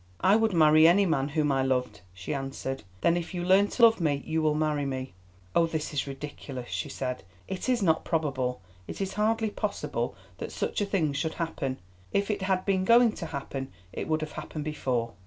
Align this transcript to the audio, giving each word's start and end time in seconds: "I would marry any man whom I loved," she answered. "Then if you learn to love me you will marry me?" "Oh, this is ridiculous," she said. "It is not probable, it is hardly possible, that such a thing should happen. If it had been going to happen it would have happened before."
"I 0.21 0.35
would 0.35 0.51
marry 0.53 0.87
any 0.87 1.05
man 1.05 1.27
whom 1.29 1.51
I 1.51 1.61
loved," 1.61 2.01
she 2.11 2.33
answered. 2.33 2.81
"Then 3.01 3.15
if 3.15 3.35
you 3.35 3.43
learn 3.45 3.67
to 3.67 3.83
love 3.83 4.01
me 4.01 4.23
you 4.25 4.41
will 4.41 4.55
marry 4.55 4.83
me?" 4.83 5.13
"Oh, 5.55 5.67
this 5.67 5.93
is 5.93 6.07
ridiculous," 6.07 6.69
she 6.69 6.89
said. 6.89 7.21
"It 7.47 7.69
is 7.69 7.83
not 7.83 8.03
probable, 8.03 8.61
it 8.87 8.99
is 8.99 9.13
hardly 9.13 9.51
possible, 9.51 10.15
that 10.39 10.51
such 10.51 10.81
a 10.81 10.87
thing 10.87 11.13
should 11.13 11.35
happen. 11.35 11.77
If 12.11 12.31
it 12.31 12.41
had 12.41 12.65
been 12.65 12.83
going 12.83 13.11
to 13.11 13.27
happen 13.27 13.71
it 13.93 14.07
would 14.07 14.21
have 14.21 14.31
happened 14.31 14.63
before." 14.63 15.13